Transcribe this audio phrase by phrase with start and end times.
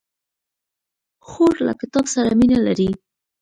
[1.27, 2.89] خور له کتاب سره مینه لري.